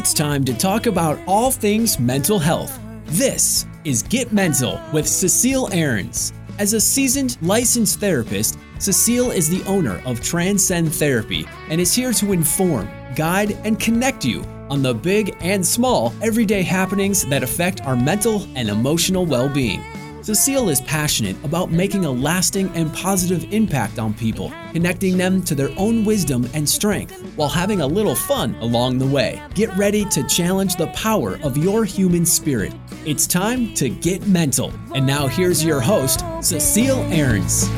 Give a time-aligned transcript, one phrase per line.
[0.00, 2.80] It's time to talk about all things mental health.
[3.04, 6.32] This is Get Mental with Cecile Ahrens.
[6.58, 12.14] As a seasoned licensed therapist, Cecile is the owner of Transcend Therapy and is here
[12.14, 17.82] to inform, guide, and connect you on the big and small everyday happenings that affect
[17.82, 19.84] our mental and emotional well being.
[20.22, 25.54] Cecile is passionate about making a lasting and positive impact on people, connecting them to
[25.54, 29.42] their own wisdom and strength while having a little fun along the way.
[29.54, 32.74] Get ready to challenge the power of your human spirit.
[33.06, 34.72] It's time to get mental.
[34.94, 37.68] And now here's your host, Cecile Ahrens.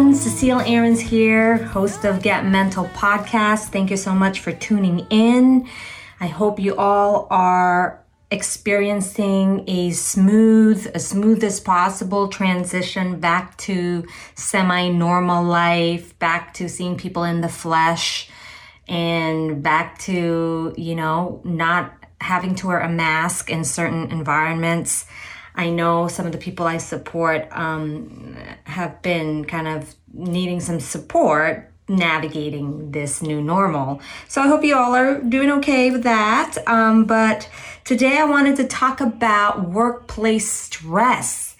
[0.00, 3.68] Everyone, Cecile Ahrens here, host of Get Mental podcast.
[3.68, 5.68] Thank you so much for tuning in.
[6.18, 14.06] I hope you all are experiencing a smooth, as smooth as possible transition back to
[14.36, 18.30] semi-normal life, back to seeing people in the flesh,
[18.88, 21.92] and back to, you know, not
[22.22, 25.04] having to wear a mask in certain environments.
[25.60, 30.80] I know some of the people I support um, have been kind of needing some
[30.80, 34.00] support navigating this new normal.
[34.26, 36.56] So I hope you all are doing okay with that.
[36.66, 37.46] Um, but
[37.84, 41.56] today I wanted to talk about workplace stress.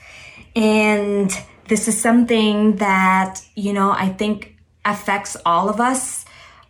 [0.56, 1.30] And
[1.68, 6.24] this is something that, you know, I think affects all of us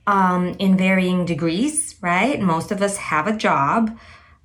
[0.09, 2.41] um, in varying degrees, right?
[2.41, 3.97] Most of us have a job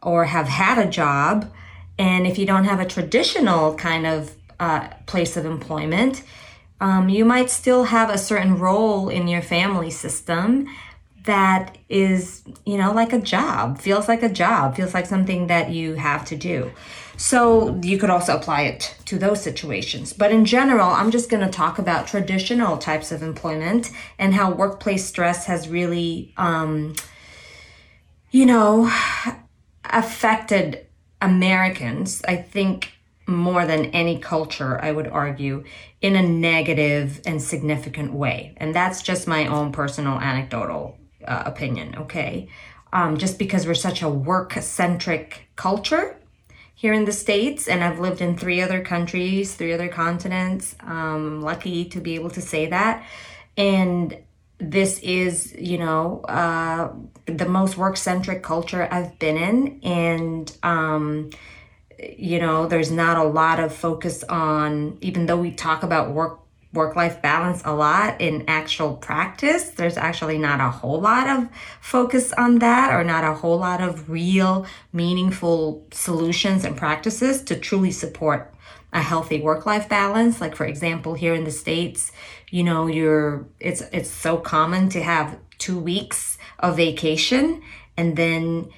[0.03, 1.51] or have had a job.
[1.97, 6.23] And if you don't have a traditional kind of uh, place of employment,
[6.81, 10.67] um, you might still have a certain role in your family system
[11.23, 15.71] that is, you know, like a job, feels like a job, feels like something that
[15.71, 16.71] you have to do.
[17.17, 20.13] So you could also apply it to those situations.
[20.13, 24.51] But in general, I'm just going to talk about traditional types of employment and how
[24.51, 26.93] workplace stress has really, um,
[28.31, 28.91] you know,
[29.85, 30.84] affected
[31.25, 32.21] Americans.
[32.27, 32.93] I think
[33.27, 35.63] more than any culture, I would argue,
[35.99, 38.53] in a negative and significant way.
[38.57, 40.97] And that's just my own personal anecdotal
[41.27, 42.47] uh, opinion, okay?
[42.93, 46.15] Um, just because we're such a work centric culture
[46.75, 50.75] here in the States, and I've lived in three other countries, three other continents.
[50.81, 53.03] Um, lucky to be able to say that.
[53.57, 54.17] And
[54.71, 56.91] this is, you know, uh,
[57.25, 59.79] the most work centric culture I've been in.
[59.83, 61.29] And, um,
[62.17, 66.39] you know there's not a lot of focus on even though we talk about work
[66.73, 71.47] work life balance a lot in actual practice there's actually not a whole lot of
[71.79, 77.55] focus on that or not a whole lot of real meaningful solutions and practices to
[77.55, 78.53] truly support
[78.91, 82.11] a healthy work life balance like for example here in the states
[82.55, 87.61] you know you're it's it's so common to have 2 weeks of vacation
[87.97, 88.69] and then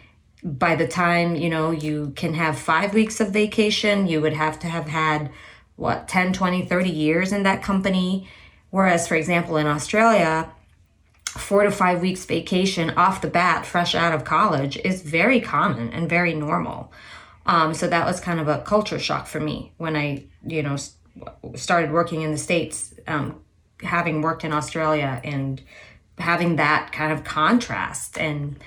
[0.43, 4.57] by the time you know you can have five weeks of vacation you would have
[4.57, 5.29] to have had
[5.75, 8.27] what 10 20 30 years in that company.
[8.71, 10.51] Whereas for example in australia
[11.25, 15.94] four to five weeks vacation off the bat fresh out of college is very common
[15.94, 16.91] and very normal.
[17.45, 20.07] Um, so that was kind of a culture shock for me when i
[20.55, 20.77] you know
[21.55, 22.77] started working in the states
[23.07, 23.27] um,
[23.81, 25.61] having worked in australia and
[26.17, 28.57] having that kind of contrast and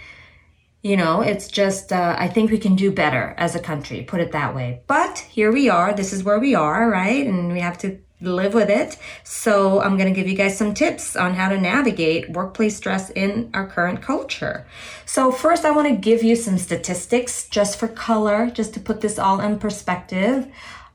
[0.83, 4.21] you know, it's just, uh, I think we can do better as a country, put
[4.21, 4.81] it that way.
[4.87, 5.93] But here we are.
[5.93, 7.27] This is where we are, right?
[7.27, 8.97] And we have to live with it.
[9.23, 13.11] So I'm going to give you guys some tips on how to navigate workplace stress
[13.11, 14.67] in our current culture.
[15.05, 19.01] So first, I want to give you some statistics just for color, just to put
[19.01, 20.47] this all in perspective.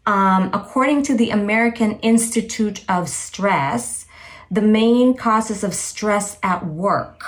[0.08, 4.05] Um, according to the American Institute of Stress,
[4.52, 7.24] the main causes of stress at work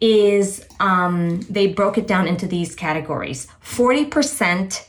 [0.00, 3.48] is um, they broke it down into these categories.
[3.64, 4.86] 40%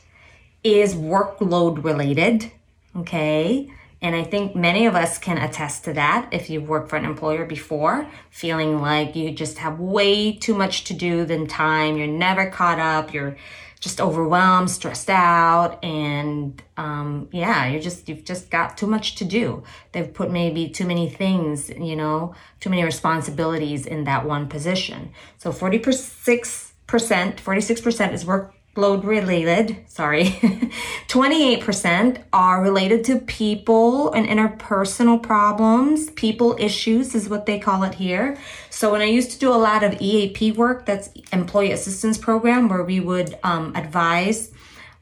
[0.62, 2.52] is workload related
[2.96, 3.70] okay?
[4.02, 7.04] And i think many of us can attest to that if you've worked for an
[7.04, 12.06] employer before feeling like you just have way too much to do than time you're
[12.06, 13.36] never caught up you're
[13.80, 19.24] just overwhelmed, stressed out, and um, yeah, you're just you've just got too much to
[19.24, 19.62] do.
[19.92, 25.12] They've put maybe too many things, you know, too many responsibilities in that one position.
[25.38, 30.24] So 46 percent, 46 percent is work load related, sorry,
[31.08, 36.10] 28% are related to people and interpersonal problems.
[36.10, 38.38] People issues is what they call it here.
[38.70, 42.68] So when I used to do a lot of EAP work, that's employee assistance program,
[42.68, 44.52] where we would um, advise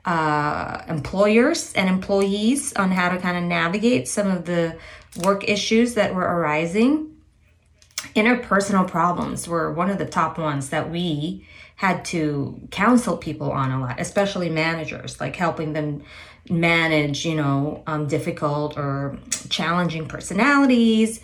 [0.05, 4.79] uh, employers and employees on how to kind of navigate some of the
[5.23, 7.08] work issues that were arising.
[8.15, 11.47] Interpersonal problems were one of the top ones that we
[11.77, 16.03] had to counsel people on a lot, especially managers, like helping them
[16.51, 19.17] manage, you know, um, difficult or
[19.49, 21.21] challenging personalities.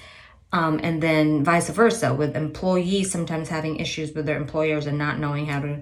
[0.53, 5.19] Um, and then vice versa with employees sometimes having issues with their employers and not
[5.19, 5.81] knowing how to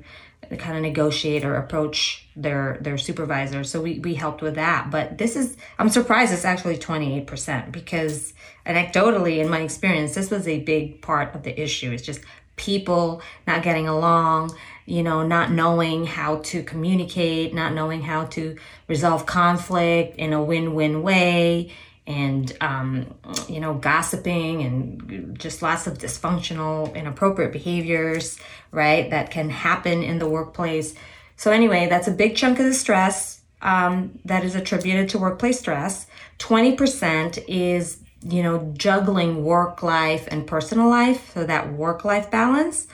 [0.57, 3.65] kind of negotiate or approach their their supervisor.
[3.65, 4.91] So we we helped with that.
[4.91, 8.33] But this is I'm surprised it's actually 28% because
[8.67, 11.93] anecdotally in my experience this was a big part of the issue.
[11.93, 12.21] It's just
[12.57, 14.57] people not getting along,
[14.87, 18.57] you know, not knowing how to communicate, not knowing how to
[18.89, 21.73] resolve conflict in a win-win way
[22.07, 23.15] and um,
[23.49, 28.39] you know gossiping and just lots of dysfunctional inappropriate behaviors
[28.71, 30.95] right that can happen in the workplace.
[31.37, 35.61] So anyway that's a big chunk of the stress um, that is attributed to workplace
[35.61, 36.07] stress.
[36.39, 42.87] 20% is you know juggling work life and personal life so that work life balance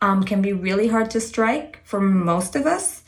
[0.00, 3.02] um, can be really hard to strike for most of us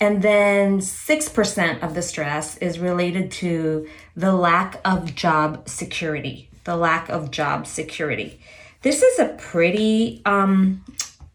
[0.00, 3.86] and then 6% of the stress is related to
[4.16, 6.48] the lack of job security.
[6.64, 8.40] The lack of job security.
[8.82, 10.82] This is a pretty um,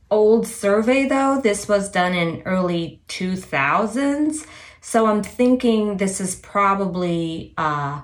[0.10, 1.40] old survey, though.
[1.40, 4.48] This was done in early 2000s.
[4.82, 8.02] So I'm thinking this is probably, uh,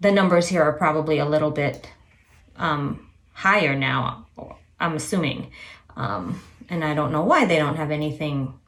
[0.00, 1.88] the numbers here are probably a little bit
[2.56, 4.26] um, higher now,
[4.78, 5.50] I'm assuming.
[5.96, 8.59] Um, and I don't know why they don't have anything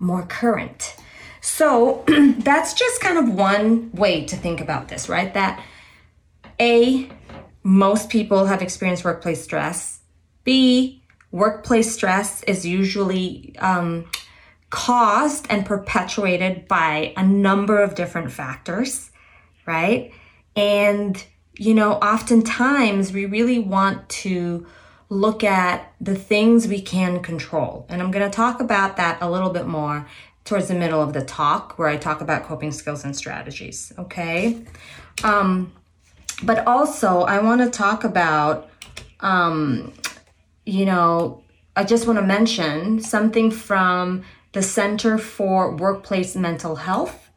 [0.00, 0.96] more current.
[1.40, 2.04] So
[2.38, 5.32] that's just kind of one way to think about this, right?
[5.34, 5.62] That
[6.58, 7.08] A,
[7.62, 10.00] most people have experienced workplace stress.
[10.42, 14.10] B, workplace stress is usually um,
[14.70, 19.10] caused and perpetuated by a number of different factors,
[19.66, 20.12] right?
[20.56, 21.22] And,
[21.56, 24.66] you know, oftentimes we really want to
[25.10, 27.84] look at the things we can control.
[27.88, 30.06] And I'm going to talk about that a little bit more
[30.44, 34.64] towards the middle of the talk where I talk about coping skills and strategies, okay?
[35.22, 35.72] Um,
[36.42, 38.70] but also, I want to talk about,
[39.18, 39.92] um,
[40.64, 41.42] you know,
[41.76, 44.22] I just want to mention something from
[44.52, 47.30] the Center for Workplace Mental Health,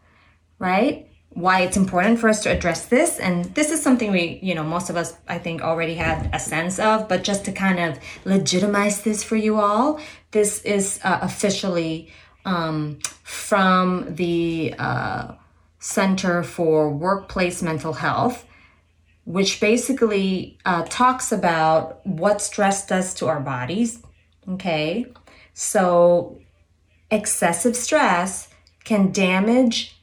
[0.60, 1.08] right?
[1.34, 3.20] Why it's important for us to address this.
[3.20, 6.40] And this is something we you know most of us i think already had a
[6.40, 7.08] sense of.
[7.08, 10.00] But just to kind of legitimize this for you all
[10.32, 12.12] this is uh, officially
[12.46, 15.34] um, from the uh,
[15.80, 18.46] center for workplace mental health
[19.26, 24.04] which basically uh, talks about what stress does to our bodies
[24.50, 25.06] okay?
[25.54, 26.40] So
[27.12, 28.50] excessive stress
[28.84, 30.00] can damage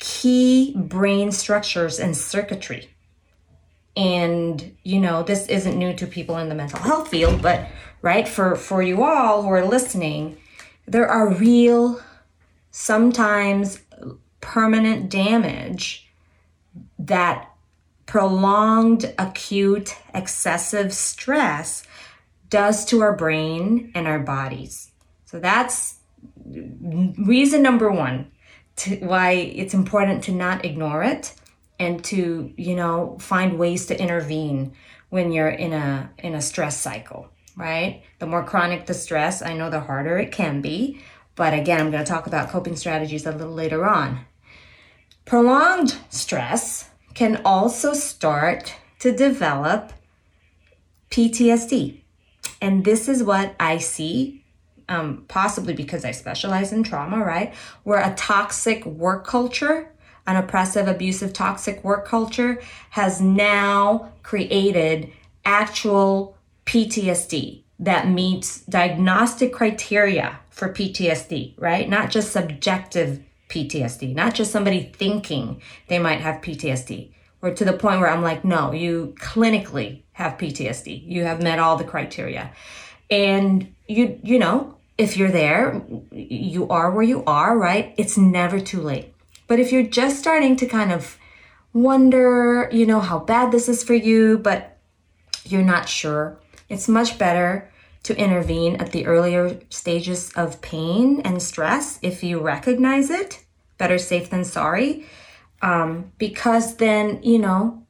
[0.00, 2.90] key brain structures and circuitry.
[3.96, 7.68] And, you know, this isn't new to people in the mental health field, but
[8.02, 10.38] right, for, for you all who are listening,
[10.86, 12.00] there are real,
[12.70, 13.80] sometimes
[14.40, 16.08] permanent damage
[16.98, 17.50] that
[18.06, 21.84] prolonged, acute, excessive stress
[22.48, 24.90] does to our brain and our bodies.
[25.26, 25.96] So that's
[26.44, 28.30] reason number one
[28.80, 31.34] to, why it's important to not ignore it
[31.78, 34.72] and to you know find ways to intervene
[35.08, 38.02] when you're in a in a stress cycle right?
[38.20, 41.00] The more chronic the stress i know the harder it can be.
[41.36, 44.20] But again i'm going to talk about coping strategies a little later on.
[45.24, 49.92] Prolonged stress can also start to develop
[51.10, 52.00] ptsd
[52.60, 54.39] and this is what i see
[54.90, 57.54] um, possibly because I specialize in trauma, right?
[57.84, 59.90] Where a toxic work culture,
[60.26, 65.10] an oppressive, abusive, toxic work culture has now created
[65.44, 71.88] actual PTSD that meets diagnostic criteria for PTSD, right?
[71.88, 77.12] Not just subjective PTSD, not just somebody thinking they might have PTSD.
[77.42, 81.06] Or to the point where I'm like, no, you clinically have PTSD.
[81.06, 82.52] You have met all the criteria.
[83.08, 87.94] And you, you know, if you're there, you are where you are, right?
[87.96, 89.14] It's never too late.
[89.46, 91.16] But if you're just starting to kind of
[91.72, 94.76] wonder, you know, how bad this is for you, but
[95.46, 96.38] you're not sure,
[96.68, 102.38] it's much better to intervene at the earlier stages of pain and stress if you
[102.38, 103.42] recognize it.
[103.78, 105.06] Better safe than sorry.
[105.62, 107.86] Um, because then, you know,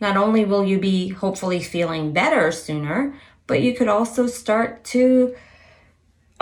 [0.00, 3.14] not only will you be hopefully feeling better sooner,
[3.46, 5.34] but you could also start to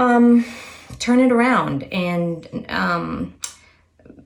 [0.02, 0.44] um,
[0.98, 3.34] turn it around and um,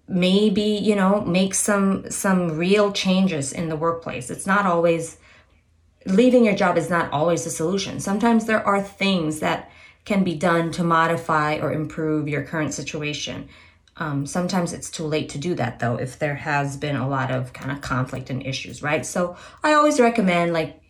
[0.08, 4.30] maybe you know make some some real changes in the workplace.
[4.30, 5.18] It's not always
[6.06, 8.00] leaving your job is not always the solution.
[8.00, 9.70] Sometimes there are things that
[10.04, 13.48] can be done to modify or improve your current situation.
[13.98, 17.30] Um, sometimes it's too late to do that though if there has been a lot
[17.30, 19.04] of kind of conflict and issues right?
[19.04, 20.80] So i always recommend like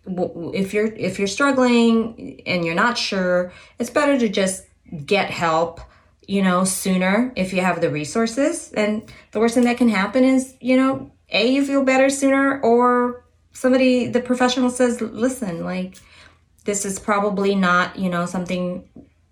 [0.55, 4.67] if you're if you're struggling and you're not sure it's better to just
[5.05, 5.81] get help
[6.27, 8.73] you know, sooner if you have the resources.
[8.73, 9.03] And
[9.33, 13.25] the worst thing that can happen is, you know, A, you feel better sooner, or
[13.53, 15.97] somebody, the professional says, listen, like,
[16.65, 18.89] this is probably not, you know, something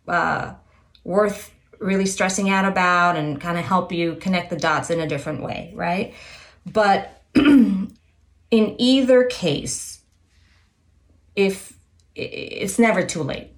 [0.06, 0.54] uh,
[1.02, 5.06] worth really stressing out about and kind of help you connect the dots in a
[5.06, 6.14] different way, right?
[6.64, 7.90] But in
[8.52, 10.00] either case,
[11.34, 11.76] if
[12.14, 13.50] it's never too late,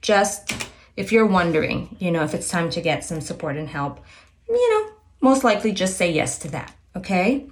[0.00, 4.00] just if you're wondering, you know, if it's time to get some support and help,
[4.48, 7.46] you know, most likely just say yes to that, okay?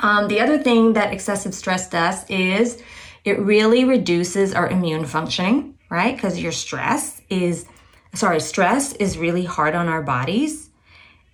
[0.00, 2.82] Um, the other thing that excessive stress does is
[3.24, 6.14] it really reduces our immune functioning, right?
[6.14, 7.66] Because your stress is,
[8.14, 10.70] sorry, stress is really hard on our bodies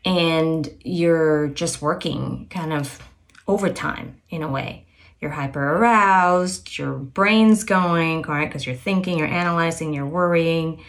[0.05, 2.99] and you're just working kind of
[3.47, 4.87] overtime in a way.
[5.21, 8.49] You're hyper aroused, your brain's going, right?
[8.49, 10.85] Because you're thinking, you're analyzing, you're worrying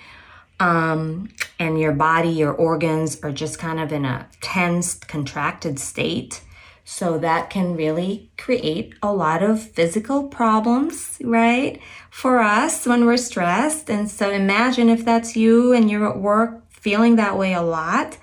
[0.60, 6.42] um, and your body, your organs are just kind of in a tense, contracted state.
[6.84, 11.80] So that can really create a lot of physical problems, right?
[12.10, 13.92] For us when we're stressed.
[13.92, 18.18] And so imagine if that's you and you're at work feeling that way a lot,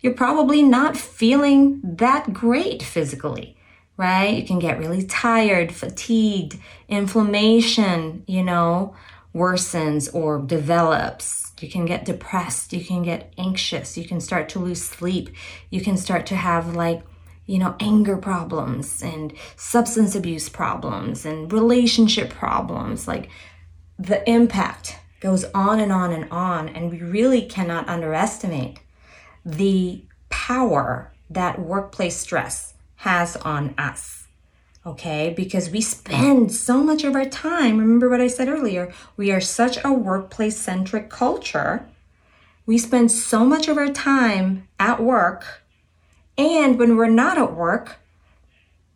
[0.00, 3.56] you're probably not feeling that great physically,
[3.96, 4.36] right?
[4.36, 8.94] You can get really tired, fatigued, inflammation, you know,
[9.34, 12.72] worsens or develops you can get depressed.
[12.72, 13.96] You can get anxious.
[13.96, 15.30] You can start to lose sleep.
[15.70, 17.02] You can start to have like,
[17.46, 23.06] you know, anger problems and substance abuse problems and relationship problems.
[23.06, 23.28] Like
[23.98, 26.68] the impact goes on and on and on.
[26.68, 28.80] And we really cannot underestimate
[29.44, 34.19] the power that workplace stress has on us
[34.84, 35.32] okay?
[35.36, 39.40] Because we spend so much of our time, remember what I said earlier, we are
[39.40, 41.86] such a workplace centric culture.
[42.66, 45.62] We spend so much of our time at work,
[46.38, 47.96] and when we're not at work,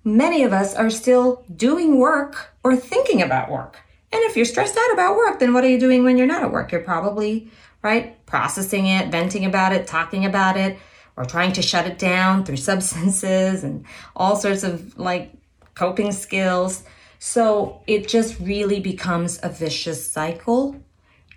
[0.04, 3.80] many of us are still doing work or thinking about work.
[4.12, 6.44] And if you're stressed out about work, then what are you doing when you're not
[6.44, 6.70] at work?
[6.70, 7.50] You're probably,
[7.82, 10.78] right, processing it, venting about it, talking about it,
[11.16, 15.32] or trying to shut it down through substances and all sorts of like
[15.74, 16.84] coping skills.
[17.18, 20.76] So it just really becomes a vicious cycle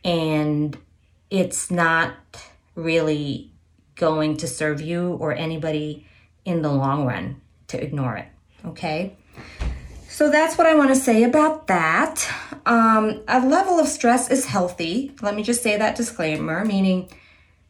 [0.03, 0.77] and
[1.29, 2.13] it's not
[2.75, 3.51] really
[3.95, 6.05] going to serve you or anybody
[6.45, 8.27] in the long run to ignore it.
[8.65, 9.15] Okay.
[10.09, 12.27] So that's what I want to say about that.
[12.65, 15.13] Um, a level of stress is healthy.
[15.21, 17.09] Let me just say that disclaimer, meaning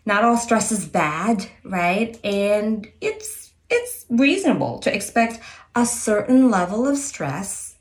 [0.05, 2.17] not all stress is bad, right?
[2.23, 5.41] And it's it's reasonable to expect
[5.77, 7.75] a certain level of stress.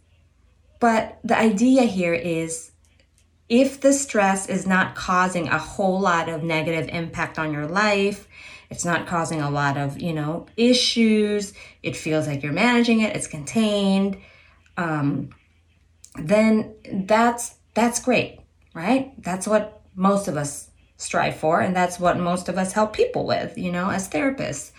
[0.81, 2.73] But the idea here is
[3.49, 8.29] if the stress is not causing a whole lot of negative impact on your life,
[8.69, 13.17] it's not causing a lot of, you know, issues, it feels like you're managing it,
[13.17, 14.19] it's contained,
[14.77, 15.31] um,
[16.17, 18.41] then that's that's great,
[18.75, 19.15] right?
[19.23, 23.25] That's what most of us strive for, and that's what most of us help people
[23.25, 24.73] with, you know, as therapists.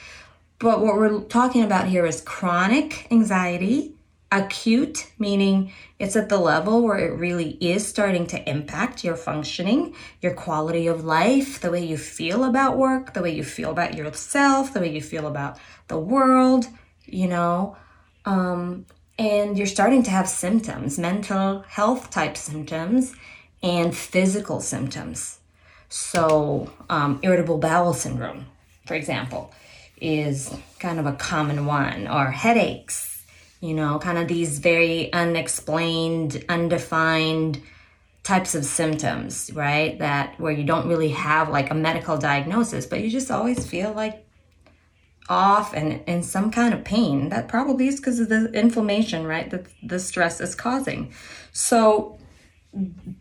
[0.60, 3.94] But what we're talking about here is chronic anxiety,
[4.32, 9.96] acute, meaning it's at the level where it really is starting to impact your functioning,
[10.20, 13.94] your quality of life, the way you feel about work, the way you feel about
[13.96, 15.60] yourself, the way you feel about
[15.90, 16.66] the world,
[17.06, 17.78] you know.
[18.26, 18.88] Um,
[19.20, 23.16] and you're starting to have symptoms, mental health type symptoms,
[23.62, 25.40] and physical symptoms.
[25.90, 28.48] So, um, irritable bowel syndrome,
[28.88, 29.54] for example
[30.01, 33.25] is kind of a common one, or headaches,
[33.62, 37.62] you know, kind of these very unexplained, undefined
[38.24, 39.98] types of symptoms, right?
[40.00, 43.94] That where you don't really have like a medical diagnosis, but you just always feel
[43.94, 44.25] like
[45.30, 47.30] off and in some kind of pain.
[47.30, 49.50] That probably is because of the inflammation, right?
[49.50, 51.13] That the stress is causing.
[51.51, 52.18] So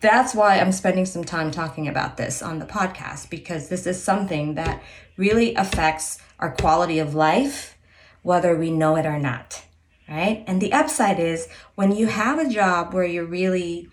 [0.01, 4.03] that's why I'm spending some time talking about this on the podcast because this is
[4.03, 4.83] something that
[5.17, 7.77] really affects our quality of life,
[8.23, 9.65] whether we know it or not,
[10.09, 10.45] right?
[10.47, 13.89] And the upside is when you have a job where you're really,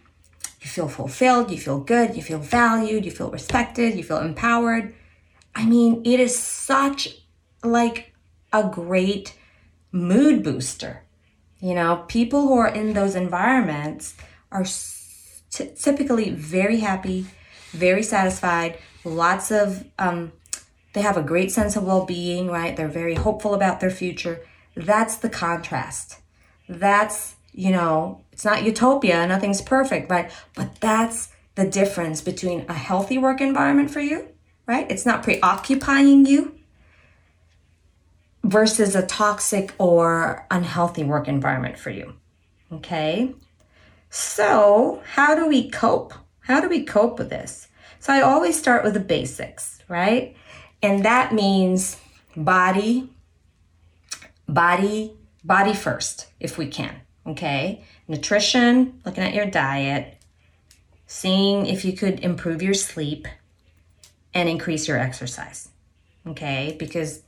[0.61, 4.93] you feel fulfilled, you feel good, you feel valued, you feel respected, you feel empowered.
[5.55, 7.17] I mean, it is such
[7.63, 8.13] like
[8.51, 9.37] a great
[9.91, 11.03] mood booster.
[11.59, 14.15] You know, people who are in those environments
[14.51, 17.25] are t- typically very happy,
[17.71, 20.33] very satisfied, lots of, um,
[20.93, 22.75] they have a great sense of well being, right?
[22.75, 24.41] They're very hopeful about their future.
[24.75, 26.19] That's the contrast.
[26.69, 30.31] That's, you know, it's not utopia, nothing's perfect, right?
[30.55, 34.27] But that's the difference between a healthy work environment for you,
[34.65, 34.89] right?
[34.89, 36.55] It's not preoccupying you
[38.43, 42.13] versus a toxic or unhealthy work environment for you.
[42.71, 43.33] Okay?
[44.09, 46.13] So, how do we cope?
[46.41, 47.67] How do we cope with this?
[47.99, 50.35] So, I always start with the basics, right?
[50.83, 51.97] And that means
[52.35, 53.09] body,
[54.47, 55.13] body,
[55.43, 56.93] body first, if we can.
[57.25, 57.85] Okay?
[58.09, 60.17] Nutrition, looking at your diet,
[61.07, 63.27] seeing if you could improve your sleep
[64.33, 65.69] and increase your exercise.
[66.27, 66.75] Okay?
[66.77, 67.21] Because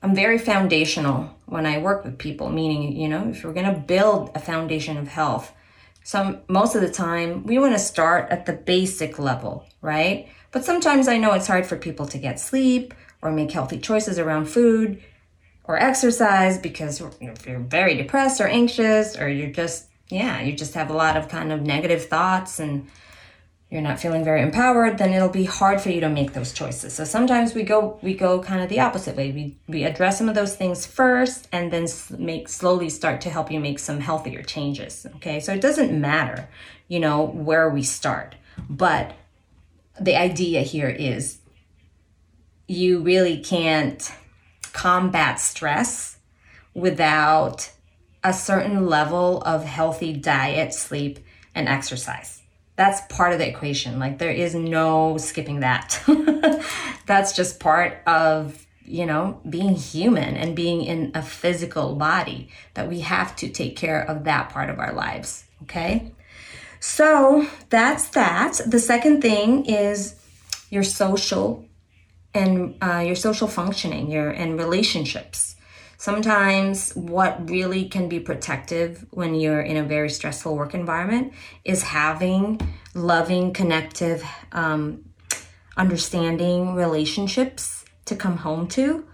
[0.00, 3.80] I'm very foundational when I work with people, meaning, you know, if we're going to
[3.80, 5.52] build a foundation of health,
[6.04, 10.28] some most of the time we want to start at the basic level, right?
[10.52, 14.18] But sometimes I know it's hard for people to get sleep or make healthy choices
[14.18, 15.02] around food
[15.64, 20.74] or exercise because if you're very depressed or anxious or you're just yeah, you just
[20.74, 22.88] have a lot of kind of negative thoughts and
[23.70, 26.92] you're not feeling very empowered, then it'll be hard for you to make those choices.
[26.92, 29.32] So sometimes we go we go kind of the opposite way.
[29.32, 33.50] We we address some of those things first and then make slowly start to help
[33.50, 35.06] you make some healthier changes.
[35.16, 35.40] Okay?
[35.40, 36.48] So it doesn't matter,
[36.86, 38.36] you know, where we start.
[38.70, 39.14] But
[40.00, 41.38] the idea here is
[42.68, 44.12] you really can't
[44.72, 46.18] combat stress
[46.74, 47.72] without
[48.22, 51.18] a certain level of healthy diet, sleep,
[51.54, 52.42] and exercise
[52.76, 53.98] that's part of the equation.
[53.98, 56.00] Like there is no skipping that.
[57.06, 62.88] that's just part of, you know, being human and being in a physical body that
[62.88, 65.44] we have to take care of that part of our lives.
[65.62, 66.12] Okay.
[66.80, 68.60] So that's that.
[68.66, 70.14] The second thing is
[70.70, 71.64] your social
[72.34, 75.56] and uh, your social functioning, your and relationships.
[75.98, 81.32] Sometimes, what really can be protective when you're in a very stressful work environment
[81.64, 82.60] is having
[82.94, 84.22] loving, connective,
[84.52, 85.06] um,
[85.76, 89.06] understanding relationships to come home to.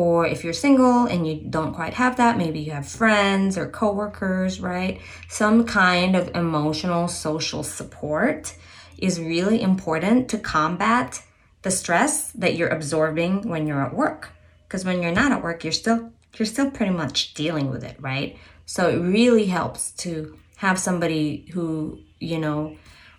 [0.00, 3.68] Or if you're single and you don't quite have that, maybe you have friends or
[3.68, 4.98] coworkers, right?
[5.28, 8.56] Some kind of emotional social support
[8.96, 11.22] is really important to combat
[11.60, 14.30] the stress that you're absorbing when you're at work.
[14.62, 17.96] Because when you're not at work, you're still you're still pretty much dealing with it,
[18.00, 18.38] right?
[18.64, 22.78] So it really helps to have somebody who, you know,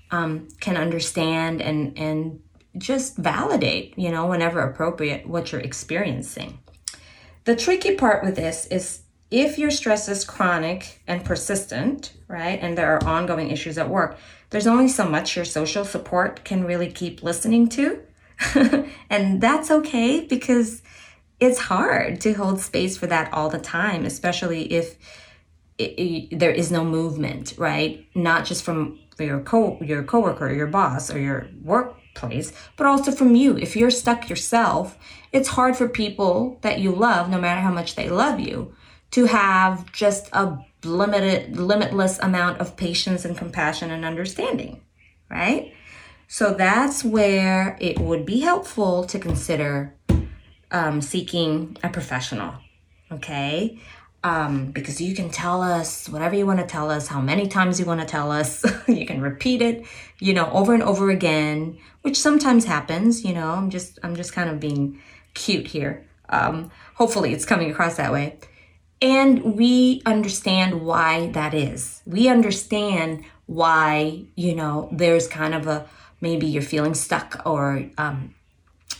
[0.10, 2.41] um, can understand and, and
[2.80, 6.58] just validate, you know, whenever appropriate, what you're experiencing.
[7.43, 9.01] The tricky part with this is
[9.32, 14.17] if your stress is chronic and persistent, right, and there are ongoing issues at work,
[14.49, 18.01] there's only so much your social support can really keep listening to.
[19.10, 20.82] and that's okay because
[21.39, 24.97] it's hard to hold space for that all the time, especially if
[25.77, 28.06] it, it, there is no movement, right?
[28.13, 33.12] Not just from your co your coworker, or your boss, or your workplace, but also
[33.12, 33.58] from you.
[33.58, 34.97] If you're stuck yourself,
[35.32, 38.76] it's hard for people that you love, no matter how much they love you,
[39.12, 44.82] to have just a limited, limitless amount of patience and compassion and understanding,
[45.30, 45.74] right?
[46.28, 49.96] So that's where it would be helpful to consider
[50.72, 52.56] um, seeking a professional,
[53.12, 53.80] okay?
[54.24, 57.80] Um, because you can tell us whatever you want to tell us, how many times
[57.80, 58.63] you want to tell us.
[58.88, 59.86] you can repeat it,
[60.20, 63.26] you know, over and over again, which sometimes happens.
[63.26, 65.02] You know, I'm just I'm just kind of being
[65.34, 66.06] cute here.
[66.30, 68.38] Um, hopefully, it's coming across that way.
[69.02, 72.02] And we understand why that is.
[72.06, 75.88] We understand why you know there's kind of a
[76.22, 78.34] maybe you're feeling stuck or um,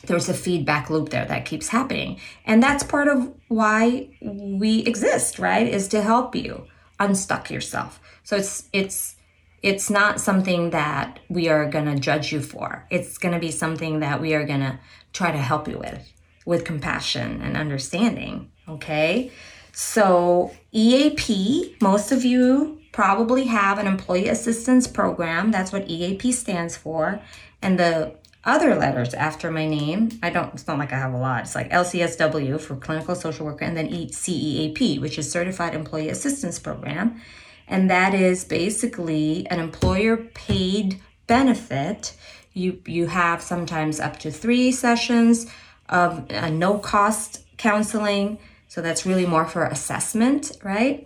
[0.06, 2.20] there's a feedback loop there that keeps happening.
[2.46, 5.68] And that's part of why we exist, right?
[5.68, 6.66] Is to help you
[7.00, 8.00] unstuck yourself.
[8.24, 9.16] So it's it's
[9.62, 12.88] it's not something that we are going to judge you for.
[12.90, 14.80] It's going to be something that we are going to
[15.14, 16.12] try to help you with
[16.46, 19.32] with compassion and understanding, okay?
[19.72, 25.52] So, EAP, most of you probably have an employee assistance program.
[25.52, 27.22] That's what EAP stands for.
[27.62, 30.10] And the other letters after my name.
[30.24, 31.42] I don't, it's not like I have a lot.
[31.42, 36.58] It's like LCSW for clinical social worker and then CEAP, which is Certified Employee Assistance
[36.58, 37.22] Program.
[37.68, 42.16] And that is basically an employer paid benefit.
[42.54, 45.46] You, you have sometimes up to three sessions
[45.92, 51.06] of uh, no cost counseling So that's really more for assessment, right?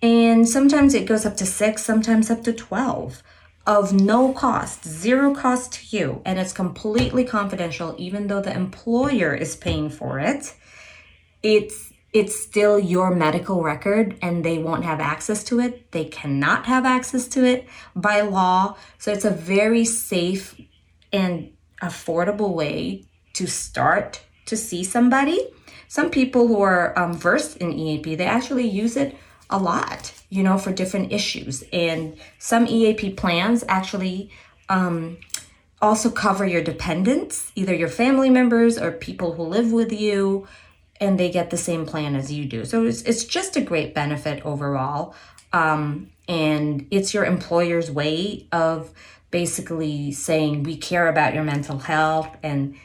[0.00, 3.22] And sometimes it goes up to six, sometimes up to 12
[3.66, 6.22] of no cost, zero cost to you.
[6.24, 10.54] And it's completely confidential, even though the employer is paying for it.
[11.42, 15.92] It's it's still your medical record and they won't have access to it.
[15.92, 18.76] They cannot have access to it by law.
[18.98, 20.60] So it's a very safe
[21.12, 23.04] and affordable way
[23.40, 25.40] to start to see somebody.
[25.88, 29.16] Some people who are um, versed in EAP, they actually use it
[29.48, 31.64] a lot, you know, for different issues.
[31.72, 34.30] And some EAP plans actually
[34.68, 35.16] um,
[35.80, 40.46] also cover your dependents, either your family members or people who live with you,
[41.00, 42.66] and they get the same plan as you do.
[42.66, 45.14] So it's, it's just a great benefit overall.
[45.54, 48.92] Um, and it's your employer's way of
[49.30, 52.76] basically saying, we care about your mental health and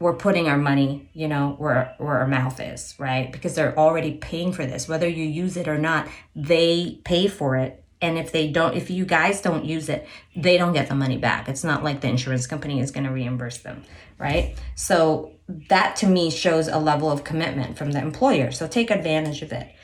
[0.00, 3.32] we're putting our money, you know, where where our mouth is, right?
[3.32, 4.88] Because they're already paying for this.
[4.88, 7.82] Whether you use it or not, they pay for it.
[8.00, 10.06] And if they don't if you guys don't use it,
[10.36, 11.48] they don't get the money back.
[11.48, 13.82] It's not like the insurance company is going to reimburse them,
[14.18, 14.56] right?
[14.76, 15.32] So
[15.68, 18.52] that to me shows a level of commitment from the employer.
[18.52, 19.74] So take advantage of it.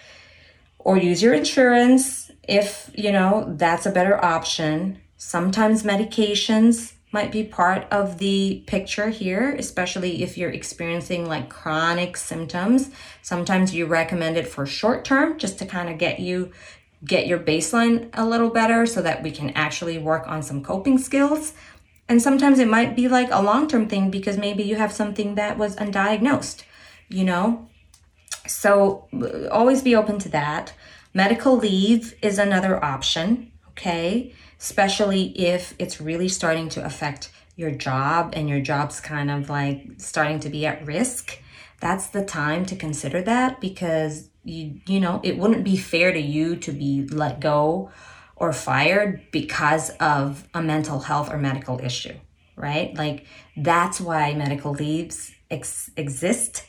[0.78, 5.00] Or use your insurance if, you know, that's a better option.
[5.16, 12.16] Sometimes medications might be part of the picture here, especially if you're experiencing like chronic
[12.16, 12.90] symptoms.
[13.22, 16.50] Sometimes you recommend it for short term just to kind of get you
[17.04, 20.98] get your baseline a little better so that we can actually work on some coping
[20.98, 21.52] skills.
[22.08, 25.56] And sometimes it might be like a long-term thing because maybe you have something that
[25.56, 26.64] was undiagnosed,
[27.08, 27.68] you know?
[28.46, 29.06] So
[29.52, 30.74] always be open to that.
[31.12, 34.34] Medical leave is another option, okay?
[34.64, 39.86] Especially if it's really starting to affect your job and your job's kind of like
[39.98, 41.38] starting to be at risk
[41.80, 46.20] that's the time to consider that because you you know it wouldn't be fair to
[46.20, 47.90] you to be let go
[48.36, 52.14] or fired because of a mental health or medical issue
[52.56, 52.94] right?
[52.96, 56.64] Like that's why medical leaves ex- exist.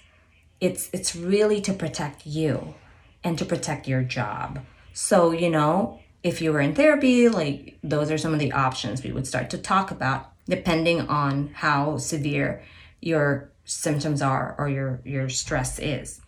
[0.60, 2.76] It's it's really to protect you
[3.24, 4.60] and to protect your job.
[4.94, 9.04] So you know if you were in therapy, like those are some of the options
[9.04, 12.64] we would start to talk about depending on how severe
[13.00, 16.20] your symptoms are or your your stress is.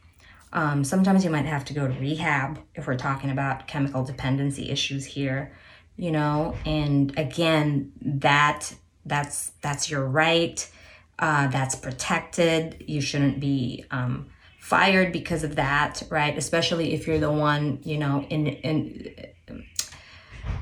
[0.54, 4.70] Um, sometimes you might have to go to rehab if we're talking about chemical dependency
[4.70, 5.52] issues here,
[5.98, 6.56] you know.
[6.64, 10.70] And again, that that's that's your right.
[11.18, 12.84] Uh, that's protected.
[12.88, 14.28] You shouldn't be um,
[14.60, 16.38] fired because of that, right?
[16.38, 19.34] Especially if you're the one, you know, in in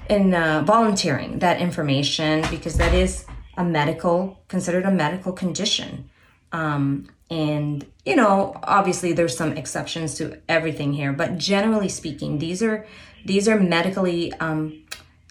[0.09, 3.25] in uh, volunteering that information because that is
[3.57, 6.09] a medical considered a medical condition.
[6.51, 12.61] Um, and you know obviously there's some exceptions to everything here but generally speaking these
[12.61, 12.85] are
[13.25, 14.85] these are medically um,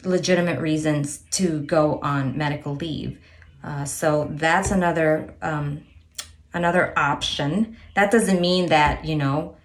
[0.04, 3.18] legitimate reasons to go on medical leave.
[3.62, 5.84] Uh, so that's another um,
[6.52, 7.76] another option.
[7.94, 9.56] That doesn't mean that you know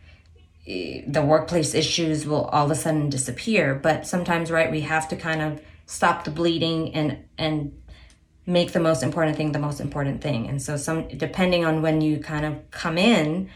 [0.69, 3.73] the workplace issues will all of a sudden disappear.
[3.73, 7.75] But sometimes right we have to kind of stop the bleeding and and
[8.45, 10.47] make the most important thing the most important thing.
[10.47, 13.49] And so some depending on when you kind of come in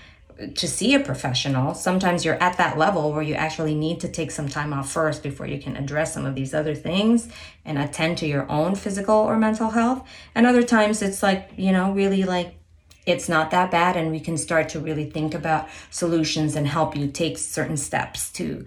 [0.55, 4.31] to see a professional sometimes you're at that level where you actually need to take
[4.31, 7.29] some time off first before you can address some of these other things
[7.63, 10.07] and attend to your own physical or mental health.
[10.33, 12.55] And other times it's like you know really like
[13.05, 16.95] it's not that bad and we can start to really think about solutions and help
[16.95, 18.65] you take certain steps to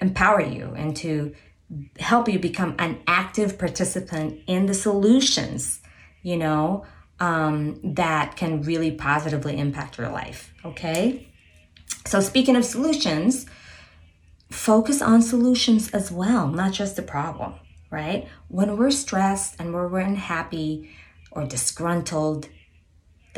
[0.00, 1.34] empower you and to
[1.98, 5.80] help you become an active participant in the solutions
[6.22, 6.84] you know
[7.20, 11.26] um, that can really positively impact your life okay?
[12.06, 13.46] So speaking of solutions
[14.50, 17.54] focus on solutions as well not just the problem
[17.90, 18.28] right?
[18.48, 20.90] When we're stressed and we're unhappy
[21.30, 22.48] or disgruntled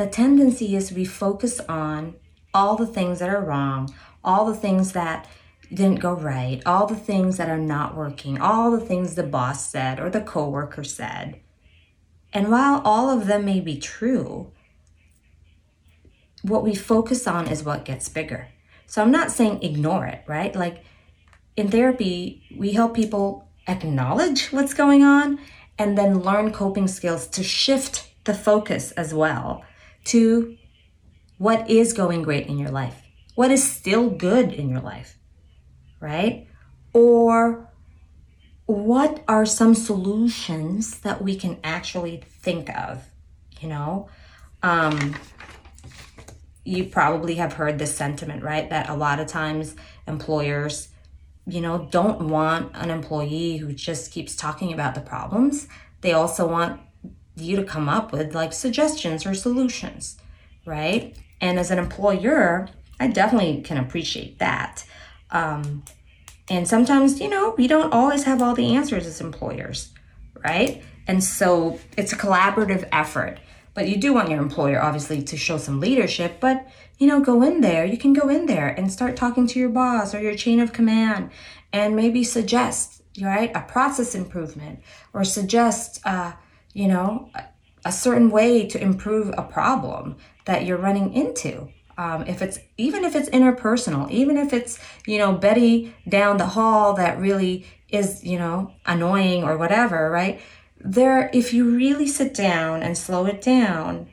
[0.01, 2.15] the tendency is we focus on
[2.55, 5.29] all the things that are wrong, all the things that
[5.69, 9.69] didn't go right, all the things that are not working, all the things the boss
[9.69, 11.39] said or the coworker said.
[12.33, 14.53] And while all of them may be true,
[16.43, 18.49] what we focus on is what gets bigger.
[18.87, 20.55] So I'm not saying ignore it, right?
[20.55, 20.83] Like
[21.57, 25.39] in therapy, we help people acknowledge what's going on
[25.79, 29.63] and then learn coping skills to shift the focus as well
[30.05, 30.57] to
[31.39, 33.03] what is going great in your life,
[33.35, 35.19] what is still good in your life,
[36.01, 36.47] right?
[36.93, 37.71] Or
[38.67, 43.03] what are some solutions that we can actually think of,
[43.61, 44.09] you know?
[44.63, 45.17] Um,
[46.65, 48.69] you probably have heard this sentiment, right?
[48.69, 49.75] That a lot of times
[50.07, 50.89] employers,
[51.47, 55.67] you know, don't want an employee who just keeps talking about the problems.
[56.03, 56.81] They also want
[57.41, 60.19] you to come up with like suggestions or solutions,
[60.67, 61.17] right?
[61.41, 64.85] And as an employer, I definitely can appreciate that.
[65.31, 65.85] Um,
[66.49, 69.93] and sometimes, you know, we don't always have all the answers as employers,
[70.45, 70.83] right?
[71.07, 73.39] And so it's a collaborative effort.
[73.73, 76.67] But you do want your employer, obviously, to show some leadership, but,
[76.99, 77.85] you know, go in there.
[77.85, 80.73] You can go in there and start talking to your boss or your chain of
[80.73, 81.31] command
[81.73, 84.81] and maybe suggest, right, a process improvement
[85.15, 86.33] or suggest, uh,
[86.73, 87.31] you know,
[87.85, 91.69] a, certain way to improve a problem that you're running into.
[91.99, 96.47] Um, if it's even if it's interpersonal even if it's you know betty down the
[96.47, 100.41] hall that really is you know annoying or whatever right?
[100.79, 104.09] There if you really sit down and slow it down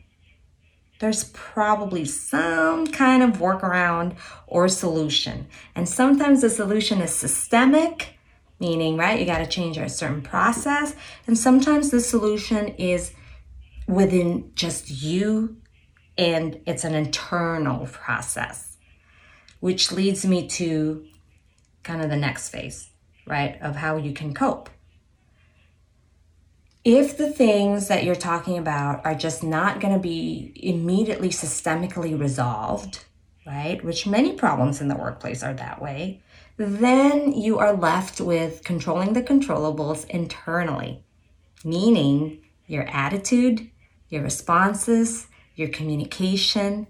[1.00, 4.16] there's probably some kind of workaround
[4.48, 5.48] or solution.
[5.76, 8.17] And sometimes the solution is systemic
[8.60, 13.14] meaning right you got to change a certain process and sometimes the solution is
[13.88, 15.58] within just you
[16.18, 18.78] and it's an internal process,
[19.60, 21.06] which leads me to
[21.84, 22.90] kind of the next phase,
[23.26, 24.70] right, of how you can cope.
[26.84, 32.18] If the things that you're talking about are just not going to be immediately systemically
[32.18, 33.06] resolved,
[33.46, 36.24] right, which many problems in the workplace are that way,
[36.58, 41.04] then you are left with controlling the controllables internally,
[41.64, 43.70] meaning your attitude,
[44.10, 46.88] your responses, your communication,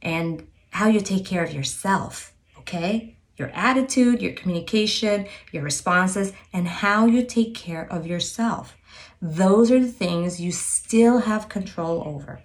[0.00, 3.16] and how you take care of yourself, okay?
[3.36, 8.76] Your attitude, your communication, your responses, and how you take care of yourself.
[9.20, 12.40] Those are the things you still have control over,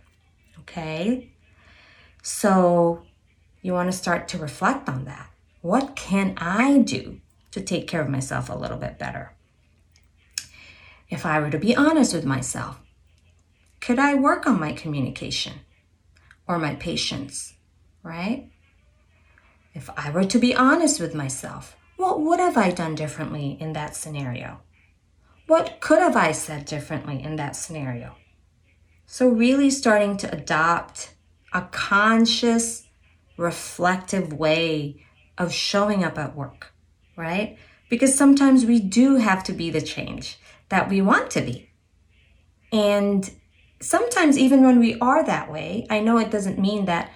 [0.62, 1.30] okay?
[2.23, 3.04] So
[3.62, 5.30] you want to start to reflect on that.
[5.65, 9.34] What can I do to take care of myself a little bit better?
[11.10, 12.80] If I were to be honest with myself,
[13.82, 15.54] could I work on my communication
[16.47, 17.56] or my patience,
[18.04, 18.47] right?
[19.73, 23.73] If I were to be honest with myself, what would have I done differently in
[23.73, 24.60] that scenario?
[25.47, 28.17] What could have I said differently in that scenario?
[29.08, 31.15] So, really starting to adopt
[31.54, 32.84] a conscious,
[33.36, 35.01] reflective way
[35.38, 36.74] of showing up at work,
[37.15, 37.58] right?
[37.89, 40.38] Because sometimes we do have to be the change
[40.69, 41.69] that we want to be.
[42.71, 43.30] And
[43.80, 47.12] sometimes even when we are that way, I know it doesn't mean that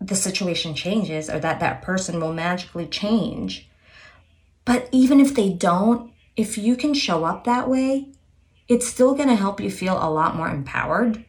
[0.00, 3.68] the situation changes or that that person will magically change.
[4.64, 8.12] But even if they don't, if you can show up that way,
[8.68, 11.24] it's still going to help you feel a lot more empowered,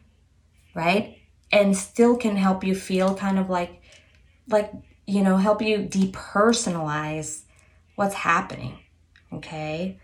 [0.74, 1.18] right?
[1.52, 3.80] And still can help you feel kind of like
[4.48, 4.72] like
[5.06, 7.42] you know, help you depersonalize
[7.96, 8.78] what's happening,
[9.32, 9.98] okay?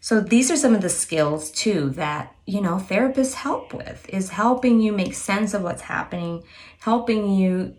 [0.00, 4.30] So these are some of the skills too that, you know, therapists help with is
[4.30, 6.42] helping you make sense of what's happening,
[6.80, 7.76] helping you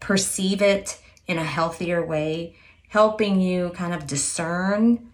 [0.00, 2.56] perceive it in a healthier way,
[2.88, 5.10] helping you kind of discern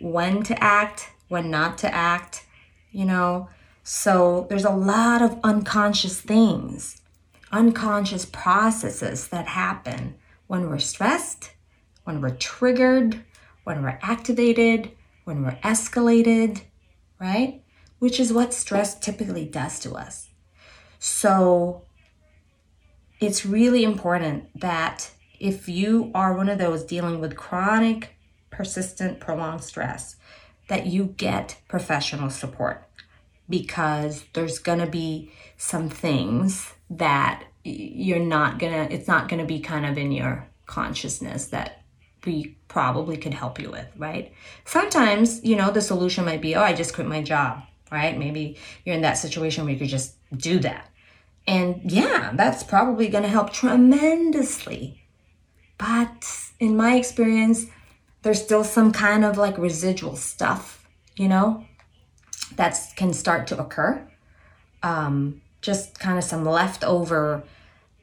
[0.00, 2.46] when to act, when not to act,
[2.90, 3.48] you know.
[3.82, 7.02] So there's a lot of unconscious things,
[7.54, 10.16] unconscious processes that happen
[10.48, 11.52] when we're stressed,
[12.02, 13.24] when we're triggered,
[13.62, 14.90] when we're activated,
[15.22, 16.62] when we're escalated,
[17.20, 17.62] right?
[18.00, 20.28] Which is what stress typically does to us.
[20.98, 21.82] So
[23.20, 28.16] it's really important that if you are one of those dealing with chronic,
[28.50, 30.16] persistent, prolonged stress,
[30.68, 32.84] that you get professional support
[33.48, 39.60] because there's going to be some things that you're not to it's not to be
[39.60, 41.82] kind of in your consciousness that
[42.26, 44.32] we probably could help you with, right?
[44.64, 48.18] Sometimes, you know, the solution might be, oh, I just quit my job, right?
[48.18, 50.90] Maybe you're in that situation where you could just do that.
[51.46, 55.02] And yeah, that's probably to help tremendously.
[55.76, 56.26] But
[56.58, 57.66] in my experience,
[58.22, 61.64] there's still some kind of like residual stuff, you know,
[62.56, 64.06] that can start to occur.
[64.82, 67.42] Um, just kind of some leftover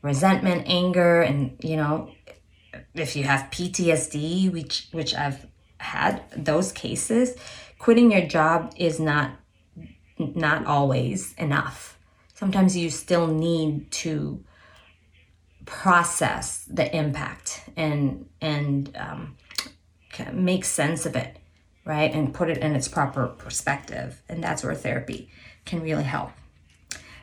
[0.02, 2.10] resentment, anger, and, you know,
[2.96, 5.46] if you have PTSD, which which I've
[5.78, 7.36] had those cases,
[7.78, 9.32] quitting your job is not
[10.18, 11.98] not always enough.
[12.34, 14.44] Sometimes you still need to
[15.66, 19.38] process the impact and and um,
[20.34, 21.38] make sense of it,
[21.86, 22.12] right?
[22.12, 24.22] And put it in its proper perspective.
[24.28, 25.30] And that's where therapy
[25.66, 26.32] can really help.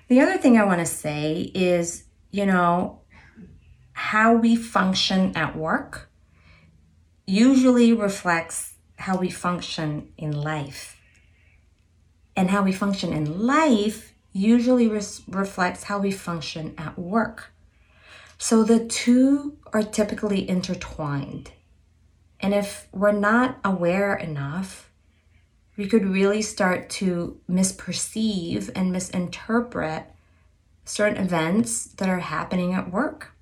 [0.09, 3.03] The other thing I want to say is, you know,
[3.93, 6.11] how we function at work
[7.27, 10.97] usually reflects how we function in life.
[12.35, 17.53] And how we function in life usually res- reflects how we function at work.
[18.39, 21.51] So the two are typically intertwined.
[22.41, 24.88] And if we're not aware enough,
[25.79, 30.11] we could really start to misperceive and misinterpret
[30.85, 33.33] certain events that are happening at work.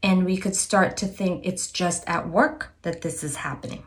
[0.00, 3.82] And we could start to think it's just at work that this is happening,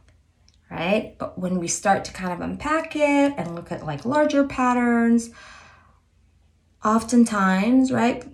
[0.70, 1.16] right?
[1.18, 5.30] But when we start to kind of unpack it and look at like larger patterns,
[6.84, 8.26] oftentimes, right,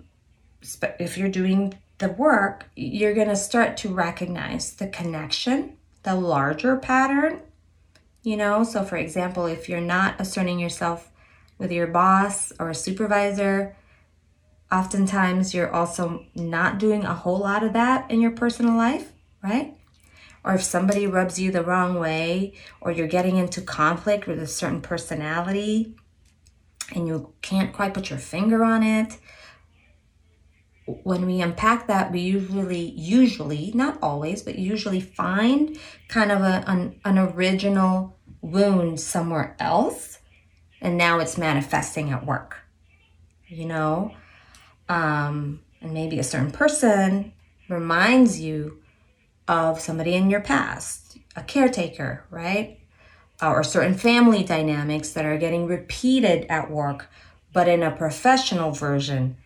[0.98, 6.76] if you're doing the work, you're going to start to recognize the connection, the larger
[6.76, 7.42] pattern.
[8.22, 11.10] You know, so for example, if you're not asserting yourself
[11.56, 13.76] with your boss or a supervisor,
[14.70, 19.74] oftentimes you're also not doing a whole lot of that in your personal life, right?
[20.44, 24.46] Or if somebody rubs you the wrong way, or you're getting into conflict with a
[24.46, 25.94] certain personality
[26.94, 29.18] and you can't quite put your finger on it,
[31.02, 36.64] when we unpack that, we usually, usually, not always, but usually find kind of a,
[36.66, 40.18] an, an original wound somewhere else.
[40.80, 42.56] And now it's manifesting at work,
[43.48, 44.14] you know?
[44.88, 47.32] Um, and maybe a certain person
[47.68, 48.78] reminds you
[49.46, 52.78] of somebody in your past, a caretaker, right?
[53.42, 57.10] Uh, or certain family dynamics that are getting repeated at work,
[57.52, 59.36] but in a professional version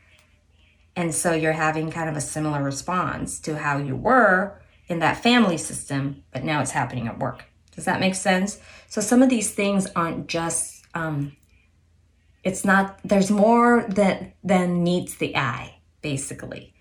[0.95, 5.23] and so you're having kind of a similar response to how you were in that
[5.23, 7.45] family system, but now it's happening at work.
[7.75, 8.59] Does that make sense?
[8.89, 11.37] So some of these things aren't just, um,
[12.45, 16.75] it's not, there's more that than meets the eye, basically.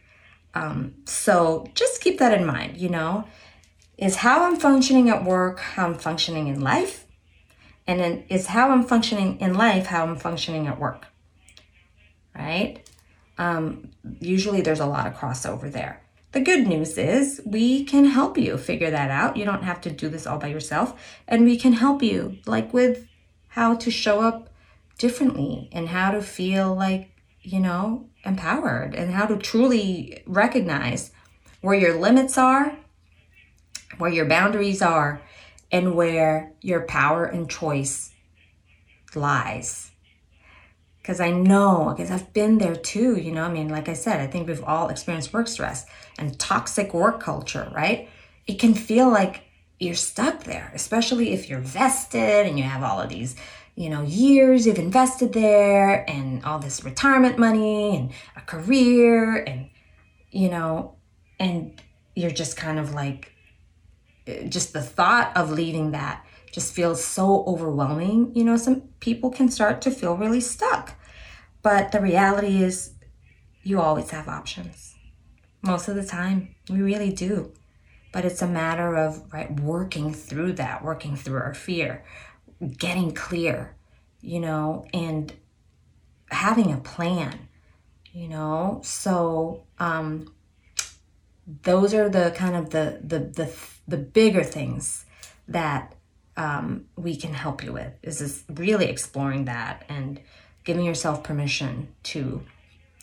[0.53, 3.25] Um, so just keep that in mind, you know,
[3.97, 7.05] is how I'm functioning at work, how I'm functioning in life,
[7.87, 11.07] and then is how I'm functioning in life, how I'm functioning at work,
[12.35, 12.81] right?
[13.41, 15.99] Um, usually there's a lot of crossover there.
[16.31, 19.35] The good news is we can help you figure that out.
[19.35, 20.93] You don't have to do this all by yourself.
[21.27, 23.07] And we can help you, like with
[23.49, 24.49] how to show up
[24.99, 27.09] differently and how to feel like,
[27.41, 31.11] you know, empowered and how to truly recognize
[31.61, 32.77] where your limits are,
[33.97, 35.19] where your boundaries are,
[35.71, 38.13] and where your power and choice
[39.15, 39.90] lies
[41.01, 43.43] because I know, because I've been there too, you know.
[43.43, 45.85] I mean, like I said, I think we've all experienced work stress
[46.19, 48.07] and toxic work culture, right?
[48.45, 49.43] It can feel like
[49.79, 53.35] you're stuck there, especially if you're vested and you have all of these,
[53.75, 59.69] you know, years you've invested there and all this retirement money and a career and,
[60.29, 60.95] you know,
[61.39, 61.81] and
[62.15, 63.31] you're just kind of like,
[64.27, 68.31] eh, just the thought of leaving that just feels so overwhelming.
[68.35, 70.95] You know, some people can start to feel really stuck.
[71.61, 72.93] But the reality is,
[73.63, 74.95] you always have options.
[75.61, 77.53] Most of the time, we really do.
[78.11, 82.03] But it's a matter of right working through that, working through our fear,
[82.77, 83.75] getting clear,
[84.19, 85.31] you know, and
[86.29, 87.47] having a plan,
[88.11, 88.81] you know.
[88.83, 90.33] So um,
[91.63, 93.53] those are the kind of the the the
[93.87, 95.05] the bigger things
[95.47, 95.95] that
[96.37, 100.19] um, we can help you with is this really exploring that and
[100.63, 102.43] giving yourself permission to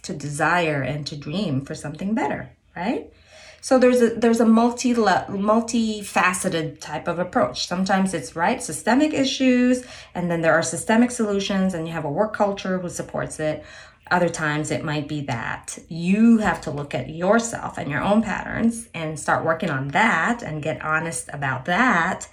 [0.02, 3.12] to desire and to dream for something better right?
[3.60, 7.66] So there's a there's a multi multifaceted type of approach.
[7.66, 12.10] Sometimes it's right systemic issues and then there are systemic solutions and you have a
[12.10, 13.64] work culture who supports it.
[14.10, 18.22] Other times it might be that you have to look at yourself and your own
[18.22, 22.28] patterns and start working on that and get honest about that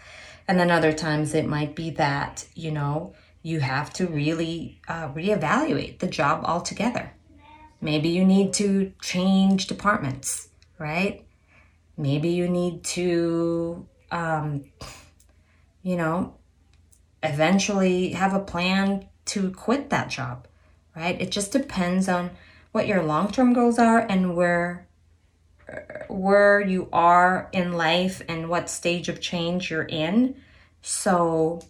[0.48, 5.10] and then other times it might be that, you know, you have to really uh,
[5.10, 7.12] reevaluate the job altogether.
[7.82, 11.26] Maybe you need to change departments, right?
[11.98, 14.66] Maybe you need to, um,
[15.84, 16.36] you know,
[17.22, 20.48] eventually have a plan to quit that job,
[20.96, 21.20] right?
[21.20, 22.32] It just depends on
[22.72, 24.88] what your long term goals are and where
[26.08, 30.36] where you are in life and what stage of change you're in.
[30.82, 31.62] So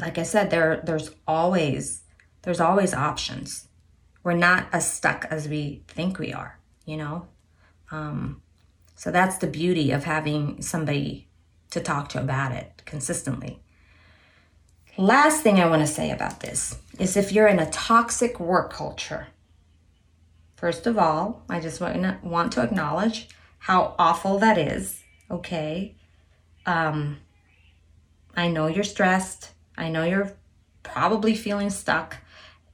[0.00, 2.02] like I said there there's always
[2.42, 3.68] there's always options.
[4.22, 7.26] We're not as stuck as we think we are, you know?
[7.90, 8.42] Um,
[8.94, 11.28] so that's the beauty of having somebody
[11.70, 13.60] to talk to about it consistently.
[14.98, 18.72] Last thing I want to say about this is if you're in a toxic work
[18.72, 19.28] culture,
[20.60, 23.30] First of all, I just want to, acknowledge
[23.60, 25.02] how awful that is.
[25.30, 25.96] Okay.
[26.66, 27.16] Um,
[28.36, 29.52] I know you're stressed.
[29.78, 30.36] I know you're
[30.82, 32.18] probably feeling stuck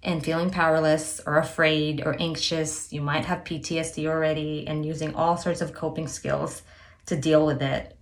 [0.03, 2.93] and feeling powerless or afraid or anxious.
[2.93, 6.62] You might have PTSD already and using all sorts of coping skills
[7.07, 7.97] to deal with it.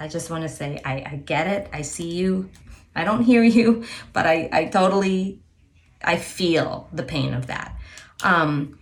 [0.00, 1.70] I just want to say, I, I get it.
[1.72, 2.50] I see you.
[2.92, 5.38] I don't hear you, but I, I totally,
[6.02, 7.78] I feel the pain of that.
[8.24, 8.80] Um,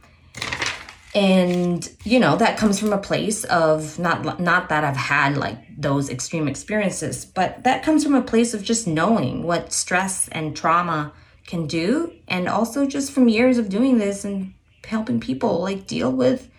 [1.17, 5.59] and you know that comes from a place of not not that i've had like
[5.79, 10.57] those extreme experiences but that comes from a place of just knowing what stress and
[10.57, 11.13] trauma
[11.47, 14.53] can do and also just from years of doing this and
[14.85, 16.51] helping people like deal with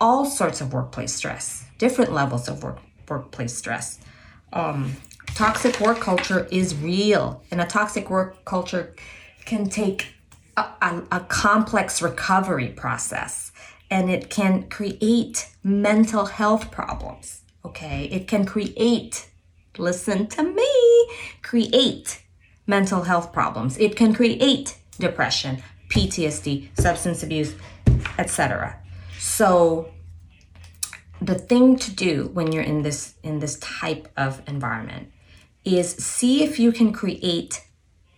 [0.00, 2.78] all sorts of workplace stress different levels of work
[3.08, 3.98] workplace stress.
[4.52, 4.96] Um,
[5.34, 8.94] toxic work culture is real and a toxic work culture
[9.44, 10.14] can take
[10.56, 13.52] a, a, a complex recovery process
[13.94, 17.42] and it can create mental health problems.
[17.64, 19.30] Okay, it can create,
[19.78, 20.72] listen to me,
[21.42, 22.20] create
[22.66, 23.78] mental health problems.
[23.78, 27.54] It can create depression, PTSD, substance abuse,
[28.18, 28.82] etc.
[29.20, 29.92] So
[31.20, 35.12] the thing to do when you're in this in this type of environment
[35.64, 37.64] is see if you can create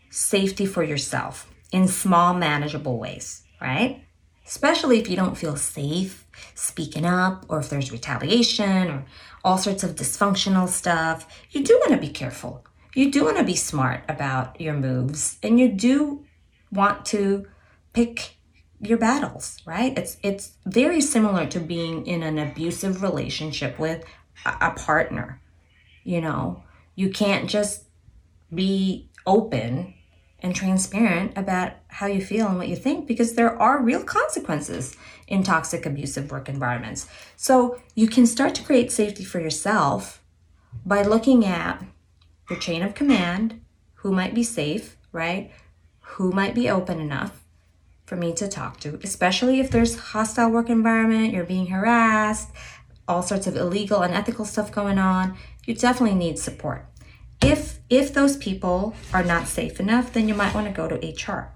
[0.08, 4.05] safety for yourself in small manageable ways, right?
[4.46, 9.04] Especially if you don't feel safe speaking up or if there's retaliation or
[9.44, 11.26] all sorts of dysfunctional stuff.
[11.50, 12.64] You do want to be careful.
[12.94, 16.24] You do want to be smart about your moves and you do
[16.72, 17.46] want to
[17.92, 18.36] pick
[18.80, 19.96] your battles, right?
[19.98, 24.04] It's it's very similar to being in an abusive relationship with
[24.44, 25.40] a, a partner.
[26.04, 26.62] You know,
[26.94, 27.84] you can't just
[28.54, 29.94] be open
[30.46, 34.96] and transparent about how you feel and what you think because there are real consequences
[35.26, 37.08] in toxic abusive work environments.
[37.36, 40.22] So you can start to create safety for yourself
[40.84, 41.82] by looking at
[42.48, 43.60] your chain of command,
[43.94, 45.50] who might be safe, right?
[46.14, 47.44] Who might be open enough
[48.04, 52.50] for me to talk to, especially if there's hostile work environment, you're being harassed,
[53.08, 56.86] all sorts of illegal and ethical stuff going on, you definitely need support.
[57.42, 60.96] If if those people are not safe enough, then you might want to go to
[60.96, 61.52] HR.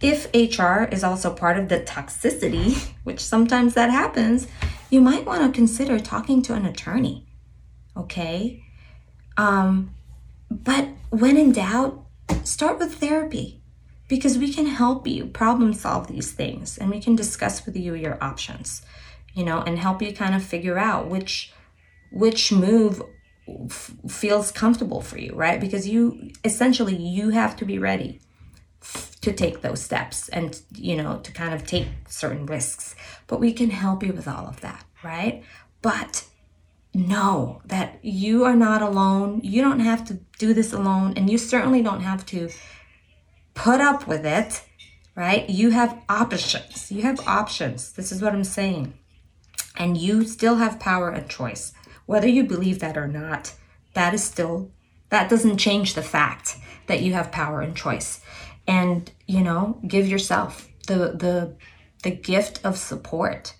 [0.00, 4.48] If HR is also part of the toxicity, which sometimes that happens,
[4.90, 7.26] you might want to consider talking to an attorney.
[7.96, 8.62] Okay?
[9.36, 9.94] Um,
[10.50, 12.04] but when in doubt,
[12.44, 13.62] start with therapy
[14.08, 17.94] because we can help you problem solve these things and we can discuss with you
[17.94, 18.82] your options,
[19.32, 21.52] you know, and help you kind of figure out which
[22.12, 23.02] which move
[23.48, 25.60] f- feels comfortable for you, right?
[25.60, 28.20] Because you essentially you have to be ready
[29.22, 32.94] to take those steps and you know to kind of take certain risks.
[33.26, 35.42] But we can help you with all of that, right?
[35.82, 36.26] But
[36.94, 39.40] know that you are not alone.
[39.42, 42.50] You don't have to do this alone, and you certainly don't have to
[43.54, 44.62] put up with it,
[45.16, 45.48] right?
[45.48, 46.90] You have options.
[46.90, 47.92] You have options.
[47.92, 48.94] This is what I'm saying.
[49.76, 51.72] And you still have power and choice.
[52.06, 53.54] Whether you believe that or not,
[53.94, 54.70] that is still,
[55.10, 58.20] that doesn't change the fact that you have power and choice.
[58.66, 61.56] And, you know, give yourself the, the,
[62.02, 63.54] the gift of support.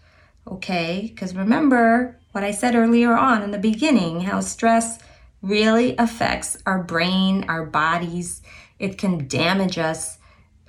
[0.46, 1.08] Okay.
[1.08, 4.98] Because remember what I said earlier on in the beginning, how stress
[5.40, 8.42] really affects our brain, our bodies.
[8.78, 10.18] It can damage us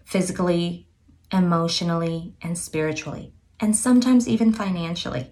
[0.03, 0.88] physically,
[1.32, 5.32] emotionally, and spiritually, and sometimes even financially.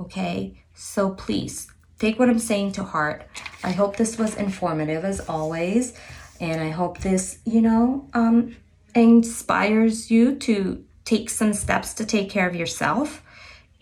[0.00, 1.68] Okay, so please
[1.98, 3.26] take what I'm saying to heart.
[3.62, 5.92] I hope this was informative as always,
[6.40, 8.56] and I hope this, you know, um,
[8.94, 13.22] inspires you to take some steps to take care of yourself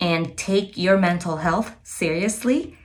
[0.01, 2.77] and take your mental health seriously.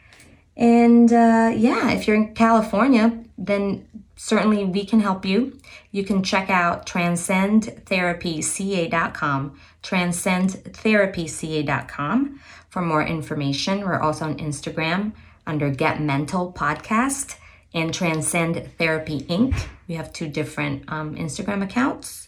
[0.56, 5.58] And uh, yeah, if you're in California, then certainly we can help you.
[5.90, 12.40] You can check out transcendtherapyca.com, transcendtherapyca.com
[12.74, 13.82] for more information.
[13.82, 15.12] We're also on Instagram
[15.46, 17.36] under Get Mental Podcast
[17.72, 19.68] and Transcend Therapy Inc.
[19.86, 22.26] We have two different um, Instagram accounts.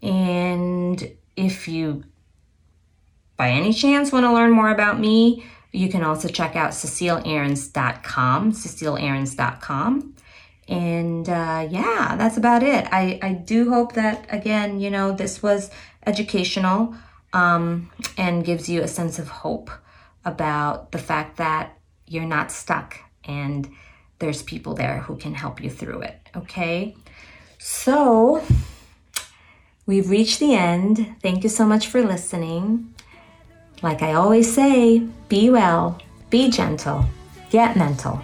[0.00, 2.04] And if you,
[3.36, 8.52] by any chance, want to learn more about me, you can also check out cecileahrens.com,
[8.52, 10.14] cecileahrens.com.
[10.68, 12.86] And uh, yeah, that's about it.
[12.90, 15.70] I, I do hope that, again, you know, this was
[16.06, 16.94] educational
[17.32, 19.70] um, and gives you a sense of hope
[20.24, 23.68] about the fact that you're not stuck and
[24.18, 26.18] there's people there who can help you through it.
[26.36, 26.96] Okay.
[27.58, 28.42] So
[29.86, 31.14] We've reached the end.
[31.22, 32.92] Thank you so much for listening.
[33.82, 37.06] Like I always say, be well, be gentle,
[37.50, 38.20] get mental,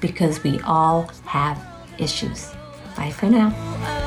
[0.00, 1.58] because we all have
[1.98, 2.52] issues.
[2.96, 4.05] Bye for now.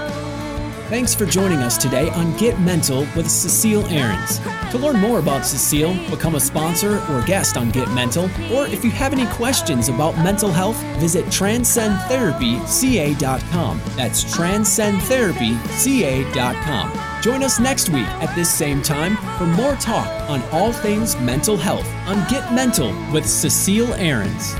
[0.90, 4.40] Thanks for joining us today on Get Mental with Cecile Ahrens.
[4.72, 8.84] To learn more about Cecile, become a sponsor or guest on Get Mental, or if
[8.84, 13.82] you have any questions about mental health, visit transcendtherapyca.com.
[13.96, 17.22] That's transcendtherapyca.com.
[17.22, 21.56] Join us next week at this same time for more talk on all things mental
[21.56, 24.56] health on Get Mental with Cecile Ahrens.